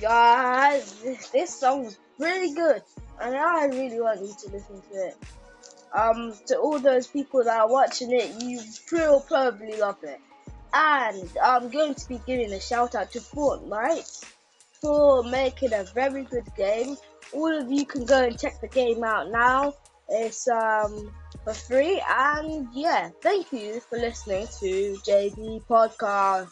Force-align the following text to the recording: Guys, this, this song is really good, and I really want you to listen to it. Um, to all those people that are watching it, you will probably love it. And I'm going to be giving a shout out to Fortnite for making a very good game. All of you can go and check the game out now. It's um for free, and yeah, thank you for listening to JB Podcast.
Guys, 0.00 1.00
this, 1.02 1.30
this 1.30 1.58
song 1.58 1.86
is 1.86 1.98
really 2.18 2.54
good, 2.54 2.82
and 3.20 3.34
I 3.34 3.64
really 3.66 4.00
want 4.00 4.20
you 4.20 4.34
to 4.44 4.50
listen 4.50 4.82
to 4.92 5.06
it. 5.08 5.16
Um, 5.94 6.34
to 6.48 6.58
all 6.58 6.78
those 6.78 7.06
people 7.06 7.42
that 7.44 7.60
are 7.60 7.68
watching 7.68 8.12
it, 8.12 8.42
you 8.42 8.60
will 8.92 9.20
probably 9.20 9.76
love 9.78 9.96
it. 10.02 10.20
And 10.74 11.30
I'm 11.42 11.70
going 11.70 11.94
to 11.94 12.08
be 12.08 12.20
giving 12.26 12.52
a 12.52 12.60
shout 12.60 12.94
out 12.94 13.12
to 13.12 13.20
Fortnite 13.20 14.24
for 14.82 15.22
making 15.22 15.72
a 15.72 15.84
very 15.94 16.24
good 16.24 16.46
game. 16.56 16.96
All 17.32 17.58
of 17.58 17.72
you 17.72 17.86
can 17.86 18.04
go 18.04 18.24
and 18.24 18.38
check 18.38 18.60
the 18.60 18.68
game 18.68 19.02
out 19.02 19.30
now. 19.30 19.74
It's 20.08 20.46
um 20.48 21.10
for 21.44 21.54
free, 21.54 22.02
and 22.06 22.68
yeah, 22.74 23.10
thank 23.22 23.52
you 23.52 23.80
for 23.80 23.98
listening 23.98 24.46
to 24.60 24.98
JB 25.06 25.64
Podcast. 25.66 26.50